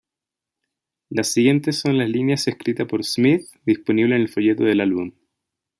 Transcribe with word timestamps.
Las 1.11 1.31
siguientes 1.31 1.77
son 1.79 1.99
las 1.99 2.09
líneas 2.09 2.47
escritas 2.47 2.87
por 2.87 3.03
Smith 3.03 3.45
disponible 3.67 4.15
en 4.15 4.23
el 4.23 4.29
folleto 4.29 4.63
del 4.63 4.81
álbum. 4.81 5.11